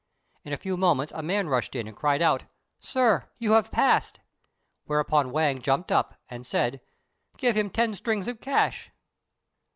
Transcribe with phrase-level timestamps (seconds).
[0.43, 2.45] In a few moments a man rushed in, and cried out,
[2.79, 3.29] "Sir!
[3.37, 4.19] you have passed!"
[4.85, 6.81] whereupon Wang jumped up, and said,
[7.37, 8.89] "Give him ten strings of cash."